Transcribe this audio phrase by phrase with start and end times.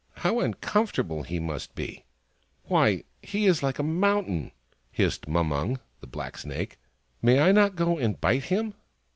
[0.23, 2.05] "How uncomfortable he must be!—
[2.71, 4.51] why, he is like a mountain!"
[4.91, 6.79] hissed Mumung, the Black Snake."
[7.21, 8.73] May I not go and bite him